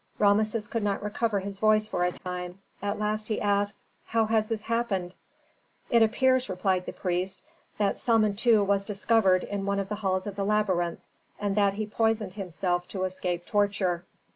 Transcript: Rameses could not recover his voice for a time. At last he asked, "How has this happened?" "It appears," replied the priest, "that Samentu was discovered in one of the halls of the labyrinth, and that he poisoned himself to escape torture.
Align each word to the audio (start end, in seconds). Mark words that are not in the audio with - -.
Rameses 0.17 0.67
could 0.67 0.81
not 0.81 1.03
recover 1.03 1.41
his 1.41 1.59
voice 1.59 1.87
for 1.87 2.03
a 2.03 2.11
time. 2.11 2.57
At 2.81 2.97
last 2.97 3.27
he 3.27 3.39
asked, 3.39 3.75
"How 4.07 4.25
has 4.25 4.47
this 4.47 4.63
happened?" 4.63 5.13
"It 5.91 6.01
appears," 6.01 6.49
replied 6.49 6.87
the 6.87 6.91
priest, 6.91 7.39
"that 7.77 7.99
Samentu 7.99 8.63
was 8.65 8.83
discovered 8.83 9.43
in 9.43 9.67
one 9.67 9.79
of 9.79 9.89
the 9.89 9.95
halls 10.01 10.25
of 10.25 10.35
the 10.37 10.43
labyrinth, 10.43 11.01
and 11.39 11.55
that 11.55 11.75
he 11.75 11.85
poisoned 11.85 12.33
himself 12.33 12.87
to 12.87 13.03
escape 13.03 13.45
torture. 13.45 14.03